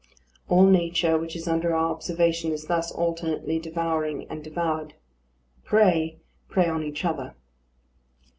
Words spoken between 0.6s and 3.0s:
nature which is under our observation is thus